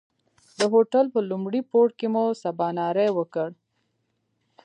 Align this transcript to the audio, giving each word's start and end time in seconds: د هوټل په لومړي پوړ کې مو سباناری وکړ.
د 0.59 0.61
هوټل 0.73 1.05
په 1.13 1.19
لومړي 1.29 1.61
پوړ 1.69 1.87
کې 1.99 2.07
مو 2.13 2.25
سباناری 2.43 3.09
وکړ. 3.17 3.49